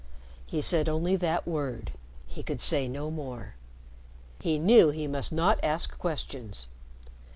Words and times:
He 0.47 0.63
said 0.63 0.89
only 0.89 1.15
that 1.17 1.47
word. 1.47 1.91
He 2.25 2.41
could 2.41 2.59
say 2.59 2.87
no 2.87 3.11
more. 3.11 3.53
He 4.39 4.57
knew 4.57 4.89
he 4.89 5.05
must 5.05 5.31
not 5.31 5.59
ask 5.63 5.95
questions. 5.99 6.67